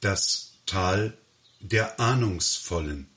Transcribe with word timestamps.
Das 0.00 0.52
Tal 0.64 1.18
der 1.58 1.98
Ahnungsvollen. 1.98 3.08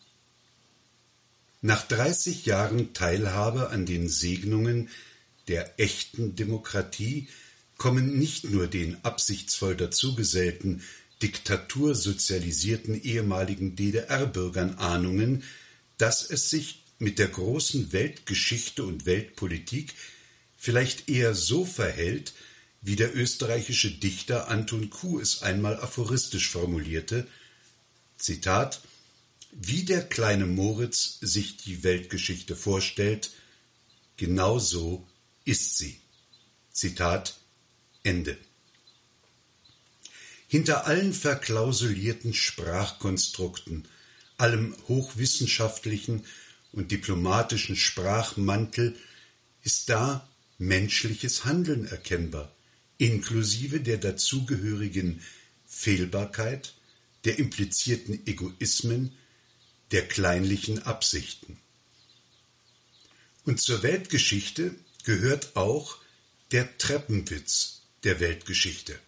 Nach 1.62 1.88
dreißig 1.88 2.48
Jahren 2.48 2.94
Teilhabe 2.94 3.70
an 3.70 3.86
den 3.86 4.10
Segnungen 4.10 4.90
der 5.48 5.80
echten 5.80 6.36
Demokratie 6.36 7.28
kommen 7.78 8.18
nicht 8.18 8.50
nur 8.50 8.66
den 8.66 9.04
absichtsvoll 9.06 9.76
dazugesellten, 9.76 10.82
diktatursozialisierten 11.22 13.00
ehemaligen 13.00 13.76
DDR-Bürgern 13.76 14.76
Ahnungen, 14.76 15.44
dass 16.00 16.28
es 16.28 16.50
sich 16.50 16.84
mit 16.98 17.20
der 17.20 17.28
großen 17.28 17.94
Weltgeschichte 17.94 18.84
und 18.84 19.06
Weltpolitik 19.06 19.94
vielleicht 20.58 21.10
eher 21.10 21.36
so 21.36 21.64
verhält, 21.64 22.34
wie 22.82 22.96
der 22.96 23.16
österreichische 23.16 23.92
Dichter 23.92 24.50
Anton 24.50 24.90
Kuh 24.90 25.20
es 25.20 25.44
einmal 25.44 25.80
aphoristisch 25.80 26.50
formulierte, 26.50 27.28
Zitat, 28.18 28.82
wie 29.52 29.84
der 29.84 30.08
kleine 30.08 30.46
Moritz 30.46 31.18
sich 31.22 31.58
die 31.58 31.84
Weltgeschichte 31.84 32.56
vorstellt, 32.56 33.32
genau 34.18 34.60
so 34.60 35.08
ist 35.46 35.78
sie. 35.78 36.00
Zitat 36.72 37.40
Ende. 38.04 38.38
Hinter 40.48 40.86
allen 40.86 41.14
verklausulierten 41.14 42.34
Sprachkonstrukten, 42.34 43.88
allem 44.38 44.76
hochwissenschaftlichen 44.88 46.26
und 46.72 46.92
diplomatischen 46.92 47.76
Sprachmantel 47.76 48.96
ist 49.64 49.90
da 49.90 50.28
menschliches 50.58 51.46
Handeln 51.46 51.86
erkennbar, 51.86 52.54
inklusive 53.02 53.80
der 53.80 53.98
dazugehörigen 53.98 55.22
Fehlbarkeit, 55.66 56.76
der 57.26 57.40
implizierten 57.40 58.28
Egoismen, 58.28 59.18
der 59.90 60.08
kleinlichen 60.08 60.84
Absichten. 60.84 61.58
Und 63.44 63.60
zur 63.60 63.82
Weltgeschichte 63.82 64.76
gehört 65.04 65.56
auch 65.56 65.98
der 66.52 66.78
Treppenwitz 66.78 67.82
der 68.04 68.20
Weltgeschichte. 68.20 69.00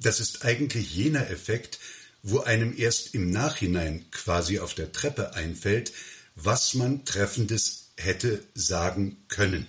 Das 0.00 0.18
ist 0.18 0.44
eigentlich 0.44 0.92
jener 0.92 1.30
Effekt, 1.30 1.78
wo 2.24 2.40
einem 2.40 2.76
erst 2.76 3.14
im 3.14 3.30
Nachhinein 3.30 4.10
quasi 4.10 4.58
auf 4.58 4.74
der 4.74 4.90
Treppe 4.90 5.34
einfällt, 5.34 5.92
was 6.34 6.74
man 6.74 7.04
Treffendes 7.04 7.92
hätte 7.96 8.44
sagen 8.54 9.18
können. 9.28 9.68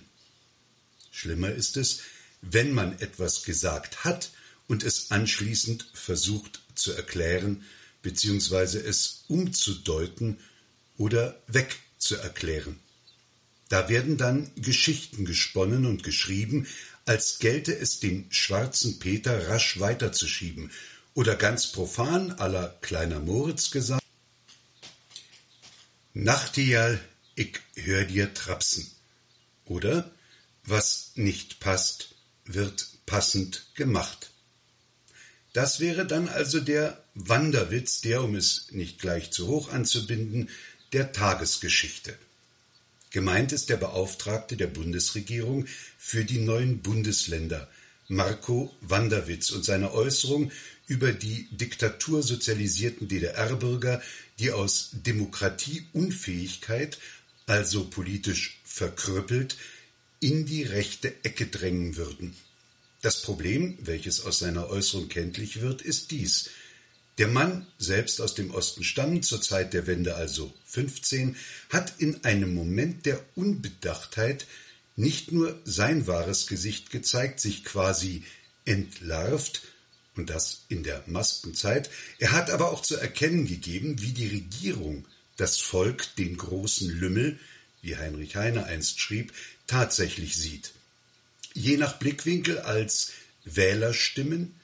Schlimmer 1.12 1.52
ist 1.52 1.76
es, 1.76 2.00
wenn 2.50 2.72
man 2.72 2.98
etwas 3.00 3.42
gesagt 3.42 4.04
hat 4.04 4.30
und 4.68 4.82
es 4.82 5.10
anschließend 5.10 5.88
versucht 5.92 6.62
zu 6.74 6.92
erklären 6.92 7.64
bzw. 8.02 8.78
es 8.78 9.24
umzudeuten 9.28 10.38
oder 10.96 11.40
wegzuerklären. 11.46 12.78
Da 13.68 13.88
werden 13.88 14.16
dann 14.16 14.50
Geschichten 14.56 15.24
gesponnen 15.24 15.86
und 15.86 16.02
geschrieben, 16.02 16.66
als 17.06 17.38
gelte 17.38 17.76
es 17.76 18.00
den 18.00 18.26
schwarzen 18.30 18.98
Peter 18.98 19.48
rasch 19.48 19.80
weiterzuschieben, 19.80 20.70
oder 21.14 21.36
ganz 21.36 21.70
profan 21.70 22.32
aller 22.32 22.76
kleiner 22.80 23.20
Moritz 23.20 23.70
gesagt 23.70 24.02
Nachtigall, 26.12 27.00
ich 27.34 27.58
hör 27.74 28.04
dir 28.04 28.32
trapsen. 28.34 28.88
Oder 29.64 30.10
was 30.64 31.10
nicht 31.16 31.58
passt, 31.58 32.13
wird 32.44 32.86
passend 33.06 33.66
gemacht. 33.74 34.30
Das 35.52 35.80
wäre 35.80 36.06
dann 36.06 36.28
also 36.28 36.60
der 36.60 37.02
Wanderwitz, 37.14 38.00
der, 38.00 38.22
um 38.22 38.34
es 38.34 38.72
nicht 38.72 39.00
gleich 39.00 39.30
zu 39.30 39.46
hoch 39.46 39.70
anzubinden, 39.70 40.50
der 40.92 41.12
Tagesgeschichte. 41.12 42.18
Gemeint 43.10 43.52
ist 43.52 43.70
der 43.70 43.76
Beauftragte 43.76 44.56
der 44.56 44.66
Bundesregierung 44.66 45.66
für 45.96 46.24
die 46.24 46.40
neuen 46.40 46.82
Bundesländer, 46.82 47.68
Marco 48.08 48.74
Wanderwitz, 48.80 49.50
und 49.50 49.64
seine 49.64 49.92
Äußerung 49.92 50.50
über 50.88 51.12
die 51.12 51.46
diktatursozialisierten 51.52 53.06
DDR-Bürger, 53.06 54.02
die 54.40 54.50
aus 54.50 54.90
Demokratieunfähigkeit, 54.92 56.98
also 57.46 57.84
politisch 57.84 58.60
verkrüppelt, 58.64 59.56
in 60.24 60.46
die 60.46 60.62
rechte 60.62 61.14
Ecke 61.22 61.48
drängen 61.48 61.96
würden. 61.96 62.34
Das 63.02 63.20
Problem, 63.20 63.76
welches 63.82 64.24
aus 64.24 64.38
seiner 64.38 64.70
Äußerung 64.70 65.10
kenntlich 65.10 65.60
wird, 65.60 65.82
ist 65.82 66.12
dies. 66.12 66.48
Der 67.18 67.28
Mann, 67.28 67.66
selbst 67.78 68.22
aus 68.22 68.34
dem 68.34 68.50
Osten 68.50 68.84
stammend, 68.84 69.26
zur 69.26 69.42
Zeit 69.42 69.74
der 69.74 69.86
Wende 69.86 70.14
also 70.14 70.50
15, 70.64 71.36
hat 71.68 71.92
in 71.98 72.24
einem 72.24 72.54
Moment 72.54 73.04
der 73.04 73.22
Unbedachtheit 73.34 74.46
nicht 74.96 75.30
nur 75.30 75.60
sein 75.66 76.06
wahres 76.06 76.46
Gesicht 76.46 76.90
gezeigt, 76.90 77.38
sich 77.38 77.62
quasi 77.62 78.22
entlarvt, 78.64 79.60
und 80.16 80.30
das 80.30 80.62
in 80.70 80.84
der 80.84 81.04
Maskenzeit, 81.06 81.90
er 82.18 82.32
hat 82.32 82.48
aber 82.48 82.72
auch 82.72 82.80
zu 82.80 82.96
erkennen 82.96 83.46
gegeben, 83.46 84.00
wie 84.00 84.12
die 84.12 84.28
Regierung 84.28 85.06
das 85.36 85.58
Volk 85.58 86.16
den 86.16 86.38
großen 86.38 86.88
Lümmel, 86.88 87.38
wie 87.84 87.96
Heinrich 87.96 88.36
Heine 88.36 88.64
einst 88.64 89.00
schrieb, 89.00 89.32
tatsächlich 89.66 90.36
sieht 90.36 90.72
je 91.54 91.76
nach 91.76 91.98
Blickwinkel 91.98 92.58
als 92.58 93.12
Wählerstimmen, 93.44 94.54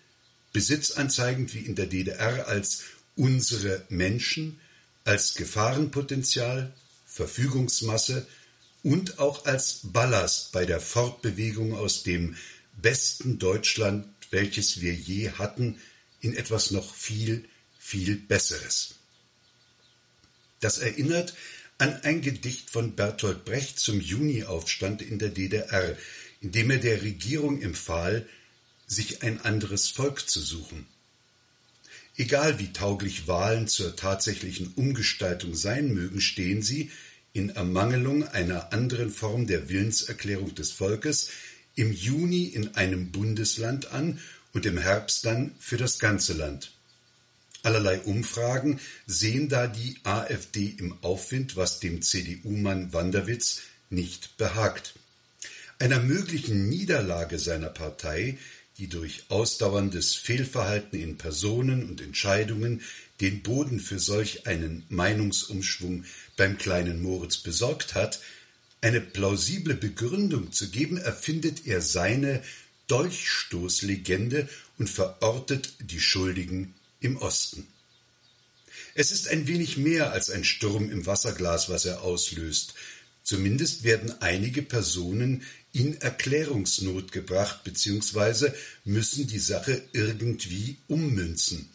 besitzanzeigend 0.53 1.55
wie 1.55 1.61
in 1.61 1.77
der 1.77 1.87
DDR 1.87 2.49
als 2.49 2.83
unsere 3.17 3.85
Menschen, 3.89 4.61
als 5.05 5.35
Gefahrenpotenzial, 5.35 6.73
Verfügungsmasse 7.07 8.27
und 8.83 9.19
auch 9.19 9.47
als 9.47 9.81
Ballast 9.85 10.53
bei 10.53 10.67
der 10.67 10.81
Fortbewegung 10.81 11.75
aus 11.75 12.03
dem 12.03 12.37
besten 12.81 13.39
Deutschland, 13.39 14.07
welches 14.31 14.81
wir 14.81 14.95
je 14.95 15.31
hatten, 15.31 15.81
in 16.21 16.37
etwas 16.37 16.71
noch 16.71 16.95
viel, 16.95 17.49
viel 17.79 18.17
Besseres. 18.17 18.95
Das 20.61 20.79
erinnert 20.79 21.35
an 21.81 21.95
ein 22.03 22.21
Gedicht 22.21 22.69
von 22.71 22.95
Bertolt 22.95 23.45
Brecht 23.47 23.81
zum 23.81 24.01
Juniaufstand 24.01 25.01
in 25.01 25.19
der 25.19 25.31
DDR, 25.31 25.97
indem 26.43 26.71
er 26.71 26.79
der 26.79 27.03
Regierung 27.03 27.63
empfahl, 27.63 28.29
sich 28.87 29.23
ein 29.23 29.41
anderes 29.41 29.89
Volk 29.89 30.29
zu 30.29 30.41
suchen. 30.41 30.87
Egal 32.17 32.59
wie 32.59 32.73
tauglich 32.73 33.29
Wahlen 33.29 33.67
zur 33.67 33.97
tatsächlichen 33.97 34.75
Umgestaltung 34.77 35.55
sein 35.55 35.95
mögen, 35.95 36.21
stehen 36.21 36.63
sie, 36.63 36.91
in 37.33 37.49
Ermangelung 37.51 38.27
einer 38.27 38.73
anderen 38.73 39.11
Form 39.11 39.47
der 39.47 39.71
Willenserklärung 39.71 40.55
des 40.55 40.73
Volkes, 40.73 41.29
im 41.77 41.93
Juni 41.93 42.45
in 42.45 42.75
einem 42.75 43.11
Bundesland 43.11 43.93
an 43.93 44.19
und 44.53 44.67
im 44.67 44.77
Herbst 44.77 45.25
dann 45.25 45.55
für 45.59 45.79
das 45.79 45.99
ganze 45.99 46.35
Land. 46.35 46.73
Allerlei 47.63 48.01
Umfragen 48.01 48.81
sehen 49.07 49.49
da 49.49 49.67
die 49.67 49.99
AfD 50.05 50.75
im 50.79 50.97
Aufwind, 51.03 51.57
was 51.57 51.79
dem 51.81 52.01
CDU-Mann 52.01 52.93
Wanderwitz 52.93 53.61
nicht 53.91 54.37
behagt. 54.39 54.95
Einer 55.79 56.01
möglichen 56.01 56.69
Niederlage 56.69 57.39
seiner 57.39 57.69
Partei, 57.69 58.39
die 58.79 58.89
durch 58.89 59.25
ausdauerndes 59.29 60.15
Fehlverhalten 60.15 60.99
in 60.99 61.19
Personen 61.19 61.89
und 61.89 62.01
Entscheidungen 62.01 62.81
den 63.21 63.43
Boden 63.43 63.79
für 63.79 63.99
solch 63.99 64.47
einen 64.47 64.85
Meinungsumschwung 64.89 66.05
beim 66.39 66.57
kleinen 66.57 67.03
Moritz 67.03 67.37
besorgt 67.37 67.95
hat, 67.95 68.21
eine 68.81 69.03
plausible 69.03 69.75
Begründung 69.75 70.53
zu 70.53 70.71
geben, 70.71 70.97
erfindet 70.97 71.67
er 71.67 71.83
seine 71.83 72.43
Dolchstoßlegende 72.87 74.49
und 74.79 74.89
verortet 74.89 75.75
die 75.81 76.01
Schuldigen 76.01 76.75
im 77.01 77.17
Osten. 77.17 77.67
Es 78.95 79.11
ist 79.11 79.29
ein 79.29 79.47
wenig 79.47 79.77
mehr 79.77 80.13
als 80.13 80.31
ein 80.31 80.45
Sturm 80.45 80.91
im 80.91 81.07
Wasserglas, 81.07 81.69
was 81.69 81.85
er 81.85 82.03
auslöst. 82.03 82.75
Zumindest 83.23 83.85
werden 83.85 84.21
einige 84.21 84.63
Personen 84.63 85.43
in 85.73 86.01
Erklärungsnot 86.01 87.13
gebracht 87.13 87.63
bzw. 87.65 88.53
müssen 88.85 89.27
die 89.27 89.39
Sache 89.39 89.83
irgendwie 89.93 90.77
ummünzen. 90.89 91.69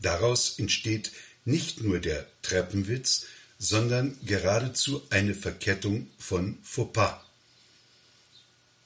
Daraus 0.00 0.58
entsteht 0.58 1.12
nicht 1.44 1.82
nur 1.82 2.00
der 2.00 2.26
Treppenwitz, 2.42 3.26
sondern 3.58 4.16
geradezu 4.26 5.02
eine 5.10 5.34
Verkettung 5.34 6.08
von 6.18 6.58
Fauxpas. 6.64 7.20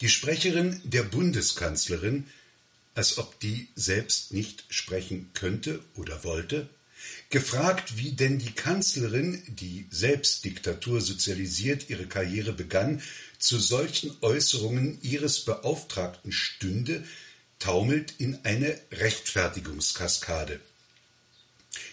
Die 0.02 0.10
Sprecherin 0.10 0.82
der 0.84 1.02
Bundeskanzlerin, 1.02 2.26
als 2.96 3.18
ob 3.18 3.38
die 3.40 3.68
selbst 3.76 4.32
nicht 4.32 4.64
sprechen 4.68 5.30
könnte 5.34 5.80
oder 5.94 6.24
wollte, 6.24 6.68
Gefragt, 7.30 7.96
wie 7.96 8.12
denn 8.12 8.38
die 8.38 8.52
Kanzlerin, 8.52 9.42
die 9.48 9.86
selbst 9.90 10.44
diktatursozialisiert 10.44 11.90
ihre 11.90 12.06
Karriere 12.06 12.52
begann, 12.52 13.02
zu 13.38 13.58
solchen 13.58 14.16
Äußerungen 14.20 14.98
ihres 15.02 15.40
Beauftragten 15.44 16.32
stünde, 16.32 17.04
taumelt 17.58 18.14
in 18.18 18.38
eine 18.44 18.78
Rechtfertigungskaskade. 18.92 20.60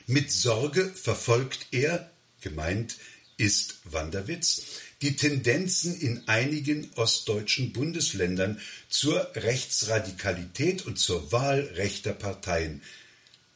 Mit 0.06 0.32
Sorge 0.32 0.90
verfolgt 0.94 1.68
er, 1.72 2.12
gemeint 2.42 2.98
ist 3.44 3.76
Wanderwitz, 3.84 4.62
die 5.02 5.18
Tendenzen 5.18 6.00
in 6.00 6.30
einigen 6.30 6.90
ostdeutschen 6.96 7.74
Bundesländern 7.74 8.62
zur 8.88 9.32
Rechtsradikalität 9.36 10.86
und 10.86 10.98
zur 10.98 11.34
Wahl 11.34 11.60
rechter 11.76 12.14
Parteien. 12.14 12.82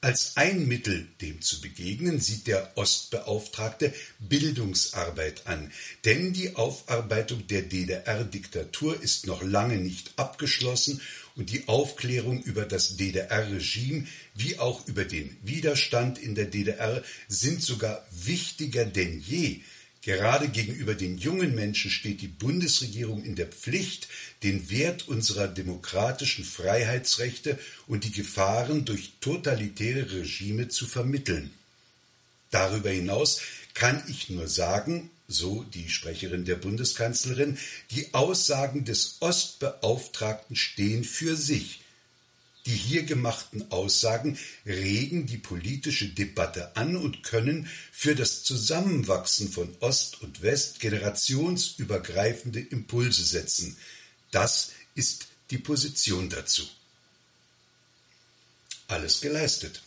Als 0.01 0.33
ein 0.35 0.67
Mittel, 0.67 1.07
dem 1.21 1.41
zu 1.41 1.61
begegnen, 1.61 2.19
sieht 2.19 2.47
der 2.47 2.77
Ostbeauftragte 2.77 3.93
Bildungsarbeit 4.19 5.47
an, 5.47 5.71
denn 6.03 6.33
die 6.33 6.57
Aufarbeitung 6.57 7.47
der 7.47 7.61
DDR-Diktatur 7.61 9.01
ist 9.01 9.25
noch 9.25 9.41
lange 9.41 9.77
nicht 9.77 10.11
abgeschlossen 10.17 11.01
und 11.37 11.49
die 11.51 11.67
Aufklärung 11.67 12.43
über 12.43 12.65
das 12.65 12.97
DDR-Regime 12.97 14.05
wie 14.35 14.59
auch 14.59 14.85
über 14.87 15.05
den 15.05 15.37
Widerstand 15.43 16.17
in 16.19 16.35
der 16.35 16.45
DDR 16.45 17.01
sind 17.29 17.61
sogar 17.61 18.05
wichtiger 18.11 18.85
denn 18.85 19.21
je, 19.21 19.61
Gerade 20.07 20.47
gegenüber 20.47 20.95
den 20.95 21.17
jungen 21.17 21.53
Menschen 21.53 21.91
steht 21.91 22.21
die 22.21 22.29
Bundesregierung 22.29 23.25
in 23.25 23.35
der 23.35 23.47
Pflicht, 23.47 24.07
den 24.41 24.69
Wert 24.69 25.09
unserer 25.09 25.49
demokratischen 25.49 26.45
Freiheitsrechte 26.45 27.59
und 27.87 28.05
die 28.05 28.13
Gefahren 28.13 28.85
durch 28.85 29.11
totalitäre 29.19 30.09
Regime 30.09 30.69
zu 30.69 30.87
vermitteln. 30.87 31.51
Darüber 32.51 32.89
hinaus 32.89 33.41
kann 33.73 34.01
ich 34.07 34.29
nur 34.29 34.47
sagen, 34.47 35.09
so 35.27 35.63
die 35.63 35.89
Sprecherin 35.89 36.45
der 36.45 36.55
Bundeskanzlerin, 36.55 37.57
die 37.91 38.13
Aussagen 38.13 38.85
des 38.85 39.17
Ostbeauftragten 39.19 40.55
stehen 40.55 41.03
für 41.03 41.35
sich. 41.35 41.81
Die 42.67 42.75
hier 42.75 43.03
gemachten 43.03 43.71
Aussagen 43.71 44.37
regen 44.65 45.25
die 45.25 45.37
politische 45.37 46.09
Debatte 46.09 46.75
an 46.75 46.97
und 46.97 47.23
können 47.23 47.69
für 47.93 48.13
das 48.13 48.43
Zusammenwachsen 48.43 49.49
von 49.49 49.73
Ost 49.79 50.21
und 50.21 50.41
West 50.41 50.81
generationsübergreifende 50.81 52.59
Impulse 52.59 53.23
setzen. 53.23 53.77
Das 54.31 54.71
ist 54.95 55.27
die 55.49 55.59
Position 55.59 56.29
dazu. 56.29 56.67
Alles 58.89 59.21
geleistet. 59.21 59.81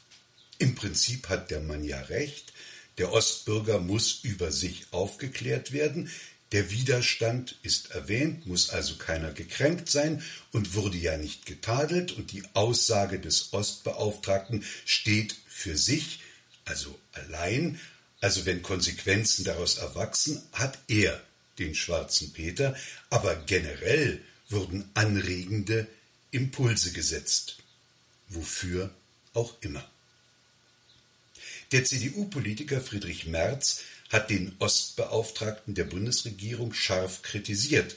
Im 0.57 0.75
Prinzip 0.75 1.29
hat 1.29 1.51
der 1.51 1.61
Mann 1.61 1.85
ja 1.85 2.01
recht, 2.01 2.55
der 2.97 3.13
Ostbürger 3.13 3.79
muss 3.79 4.21
über 4.23 4.53
sich 4.53 4.87
aufgeklärt 4.91 5.73
werden, 5.73 6.11
der 6.53 6.71
Widerstand 6.71 7.57
ist 7.63 7.93
erwähnt, 7.93 8.47
muss 8.47 8.71
also 8.71 8.97
keiner 8.97 9.33
gekränkt 9.33 9.89
sein 9.89 10.23
und 10.53 10.75
wurde 10.75 10.99
ja 10.99 11.17
nicht 11.17 11.47
getadelt 11.47 12.13
und 12.13 12.33
die 12.33 12.43
Aussage 12.55 13.21
des 13.21 13.53
Ostbeauftragten 13.53 14.65
steht 14.85 15.37
für 15.47 15.79
sich, 15.79 16.21
also 16.65 16.99
allein, 17.13 17.79
also 18.21 18.47
wenn 18.47 18.63
Konsequenzen 18.63 19.45
daraus 19.45 19.79
erwachsen, 19.79 20.43
hat 20.53 20.79
er 20.89 21.23
den 21.59 21.75
schwarzen 21.75 22.33
Peter, 22.33 22.77
aber 23.11 23.37
generell 23.37 24.21
wurden 24.49 24.91
anregende 24.95 25.87
Impulse 26.33 26.93
gesetzt. 26.93 27.59
Wofür 28.29 28.91
auch 29.35 29.55
immer. 29.61 29.89
Der 31.73 31.85
CDU-Politiker 31.85 32.81
Friedrich 32.81 33.27
Merz 33.27 33.83
hat 34.11 34.29
den 34.29 34.55
Ostbeauftragten 34.59 35.75
der 35.75 35.85
Bundesregierung 35.85 36.75
scharf 36.75 37.23
kritisiert. 37.23 37.97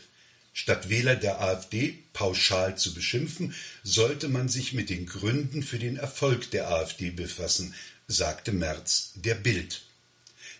Statt 0.53 0.89
Wähler 0.89 1.15
der 1.15 1.41
AfD 1.41 1.97
pauschal 2.13 2.77
zu 2.77 2.93
beschimpfen, 2.93 3.55
sollte 3.83 4.29
man 4.29 4.47
sich 4.47 4.73
mit 4.73 4.89
den 4.91 5.07
Gründen 5.07 5.63
für 5.63 5.79
den 5.79 5.97
Erfolg 5.97 6.51
der 6.51 6.69
AfD 6.69 7.09
befassen, 7.09 7.73
sagte 8.07 8.51
Merz 8.51 9.13
der 9.15 9.35
Bild. 9.35 9.81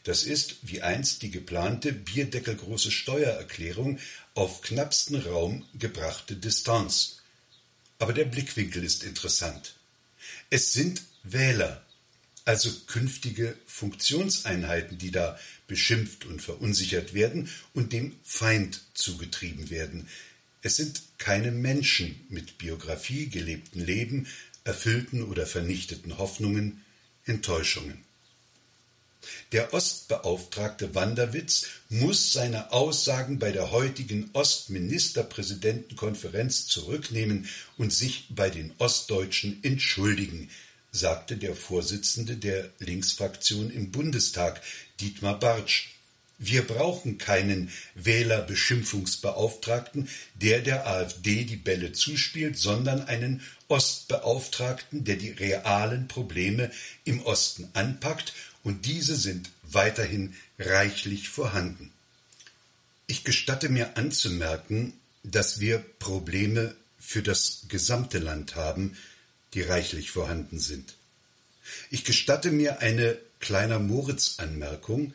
Das 0.04 0.24
ist 0.24 0.58
wie 0.64 0.82
einst 0.82 1.22
die 1.22 1.32
geplante 1.32 1.94
bierdeckelgroße 1.94 2.92
Steuererklärung 2.92 4.00
auf 4.34 4.62
knappsten 4.62 5.22
Raum 5.22 5.66
gebrachte 5.76 6.36
Distanz. 6.36 7.22
Aber 8.00 8.12
der 8.12 8.26
Blickwinkel 8.26 8.84
ist 8.84 9.04
interessant. 9.04 9.76
Es 10.50 10.74
sind 10.74 11.04
Wähler, 11.24 11.86
also 12.46 12.70
künftige 12.88 13.56
Funktionseinheiten, 13.66 14.98
die 14.98 15.12
da 15.12 15.40
beschimpft 15.68 16.26
und 16.26 16.42
verunsichert 16.42 17.14
werden 17.14 17.50
und 17.74 17.94
dem 17.94 18.16
Feind 18.24 18.82
zugetrieben 18.94 19.70
werden. 19.70 20.08
Es 20.62 20.76
sind 20.78 21.02
keine 21.18 21.52
Menschen 21.52 22.20
mit 22.30 22.58
Biografie, 22.58 23.28
gelebten 23.28 23.80
Leben, 23.80 24.28
erfüllten 24.64 25.24
oder 25.24 25.46
vernichteten 25.46 26.18
Hoffnungen, 26.18 26.82
Enttäuschungen. 27.26 28.04
Der 29.54 29.74
Ostbeauftragte 29.74 30.96
Wanderwitz 30.96 31.68
muss 31.90 32.34
seine 32.34 32.74
Aussagen 32.74 33.40
bei 33.40 33.54
der 33.54 33.72
heutigen 33.72 34.30
Ostministerpräsidentenkonferenz 34.34 36.68
zurücknehmen 36.68 37.48
und 37.78 37.94
sich 37.94 38.28
bei 38.30 38.50
den 38.50 38.74
Ostdeutschen 38.80 39.64
entschuldigen, 39.64 40.50
sagte 40.94 41.36
der 41.36 41.56
Vorsitzende 41.56 42.38
der 42.38 42.70
Linksfraktion 42.80 43.70
im 43.70 43.92
Bundestag, 43.92 44.62
Dietmar 45.02 45.38
Bartsch. 45.40 45.90
Wir 46.38 46.66
brauchen 46.66 47.18
keinen 47.18 47.70
Wählerbeschimpfungsbeauftragten, 47.96 50.08
der 50.36 50.62
der 50.62 50.88
AfD 50.88 51.44
die 51.46 51.56
Bälle 51.56 51.94
zuspielt, 51.94 52.58
sondern 52.58 53.08
einen 53.08 53.42
Ostbeauftragten, 53.68 55.04
der 55.04 55.16
die 55.16 55.32
realen 55.32 56.08
Probleme 56.08 56.70
im 57.06 57.24
Osten 57.24 57.70
anpackt, 57.74 58.34
und 58.64 58.86
diese 58.86 59.18
sind 59.18 59.50
weiterhin 59.64 60.36
reichlich 60.58 61.30
vorhanden. 61.30 61.92
Ich 63.08 63.24
gestatte 63.24 63.70
mir 63.70 63.98
anzumerken, 63.98 64.94
dass 65.24 65.60
wir 65.60 65.80
Probleme 66.00 66.76
für 67.00 67.22
das 67.22 67.66
gesamte 67.68 68.20
Land 68.20 68.56
haben, 68.56 68.98
die 69.54 69.62
reichlich 69.62 70.12
vorhanden 70.12 70.60
sind. 70.60 70.96
Ich 71.90 72.04
gestatte 72.04 72.52
mir 72.52 72.80
eine 72.80 73.18
kleiner 73.40 73.80
Moritz-Anmerkung. 73.80 75.14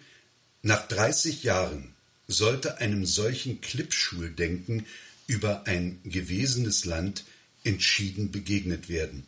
Nach 0.62 0.86
30 0.88 1.42
Jahren 1.42 1.94
sollte 2.26 2.78
einem 2.78 3.06
solchen 3.06 3.60
Klippschuldenken 3.60 4.86
über 5.26 5.66
ein 5.66 6.00
gewesenes 6.04 6.84
Land 6.84 7.24
entschieden 7.64 8.30
begegnet 8.30 8.88
werden. 8.88 9.26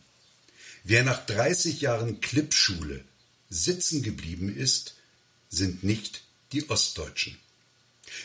Wer 0.85 1.03
nach 1.03 1.25
30 1.27 1.81
Jahren 1.81 2.21
Klippschule 2.21 3.05
sitzen 3.49 4.03
geblieben 4.03 4.55
ist, 4.55 4.95
sind 5.51 5.85
nicht 5.85 6.23
die 6.53 6.69
Ostdeutschen. 6.71 7.37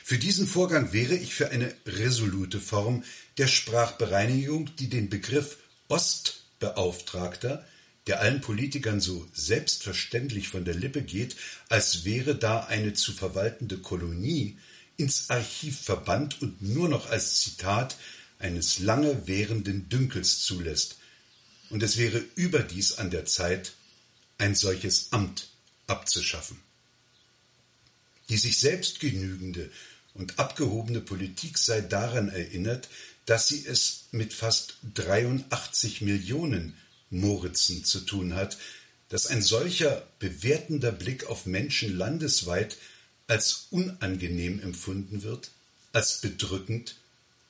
Für 0.04 0.18
diesen 0.18 0.48
Vorgang 0.48 0.94
wäre 0.94 1.16
ich 1.16 1.36
für 1.36 1.50
eine 1.50 1.74
resolute 1.86 2.60
Form 2.60 3.04
der 3.38 3.48
Sprachbereinigung, 3.48 4.76
die 4.78 4.90
den 4.90 5.10
Begriff 5.10 5.58
Ost 5.88 6.45
Beauftragter, 6.60 7.66
der 8.08 8.22
allen 8.22 8.42
Politikern 8.42 9.02
so 9.02 9.28
selbstverständlich 9.34 10.48
von 10.48 10.64
der 10.66 10.76
Lippe 10.76 11.02
geht, 11.02 11.36
als 11.70 12.06
wäre 12.06 12.36
da 12.36 12.66
eine 12.66 12.94
zu 12.94 13.14
verwaltende 13.14 13.78
Kolonie, 13.78 14.58
ins 14.98 15.30
Archiv 15.30 15.82
verbannt 15.82 16.42
und 16.42 16.62
nur 16.62 16.88
noch 16.88 17.10
als 17.10 17.40
Zitat 17.40 17.98
eines 18.40 18.80
lange 18.80 19.28
währenden 19.28 19.90
Dünkels 19.90 20.40
zulässt, 20.42 20.98
und 21.70 21.82
es 21.82 21.98
wäre 21.98 22.24
überdies 22.36 22.94
an 22.94 23.10
der 23.10 23.26
Zeit, 23.26 23.74
ein 24.38 24.56
solches 24.56 25.12
Amt 25.12 25.50
abzuschaffen. 25.88 26.60
Die 28.30 28.38
sich 28.38 28.60
selbst 28.60 29.00
genügende 29.00 29.72
und 30.16 30.40
abgehobene 30.40 31.02
Politik 31.02 31.58
sei 31.58 31.82
daran 31.82 32.30
erinnert, 32.30 32.90
dass 33.26 33.48
sie 33.48 33.66
es 33.66 34.06
mit 34.12 34.34
fast 34.34 34.78
83 34.96 36.02
Millionen 36.02 36.76
Moritzen 37.10 37.84
zu 37.84 38.00
tun 38.00 38.34
hat, 38.34 38.58
dass 39.10 39.28
ein 39.28 39.42
solcher 39.42 40.08
bewertender 40.20 40.92
Blick 40.92 41.28
auf 41.28 41.46
Menschen 41.46 41.96
landesweit 41.96 42.78
als 43.28 43.68
unangenehm 43.70 44.60
empfunden 44.60 45.24
wird, 45.24 45.52
als 45.94 46.22
bedrückend 46.22 46.96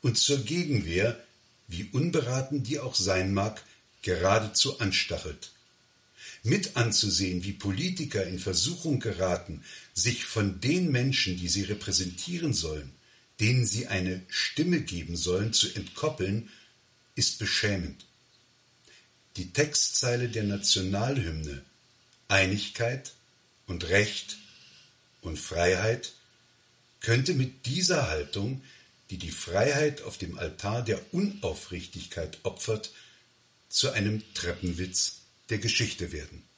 und 0.01 0.17
zur 0.17 0.39
Gegenwehr, 0.39 1.19
wie 1.67 1.89
unberaten 1.91 2.63
die 2.63 2.79
auch 2.79 2.95
sein 2.95 3.33
mag, 3.33 3.63
geradezu 4.01 4.79
anstachelt. 4.79 5.51
Mit 6.45 6.77
anzusehen, 6.77 7.43
wie 7.43 7.53
Politiker 7.53 8.23
in 8.23 8.37
Versuchung 8.37 8.99
geraten, 8.99 9.63
sich 9.95 10.25
von 10.25 10.61
den 10.61 10.91
Menschen, 10.91 11.37
die 11.37 11.47
sie 11.47 11.63
repräsentieren 11.63 12.53
sollen, 12.53 12.91
denen 13.39 13.65
sie 13.65 13.87
eine 13.87 14.21
Stimme 14.29 14.81
geben 14.81 15.17
sollen, 15.17 15.53
zu 15.53 15.73
entkoppeln, 15.73 16.51
ist 17.15 17.39
beschämend. 17.39 18.05
Die 19.37 19.53
Textzeile 19.53 20.29
der 20.29 20.43
Nationalhymne 20.43 21.63
Einigkeit 22.27 23.13
und 23.65 23.89
Recht 23.89 24.37
und 25.21 25.39
Freiheit 25.39 26.13
könnte 26.99 27.33
mit 27.33 27.65
dieser 27.65 28.07
Haltung, 28.07 28.61
die 29.09 29.17
die 29.17 29.31
Freiheit 29.31 30.03
auf 30.03 30.19
dem 30.19 30.37
Altar 30.37 30.83
der 30.83 31.01
Unaufrichtigkeit 31.11 32.37
opfert, 32.43 32.91
zu 33.67 33.89
einem 33.89 34.21
Treppenwitz 34.35 35.24
der 35.49 35.59
Geschichte 35.59 36.11
werden. 36.11 36.49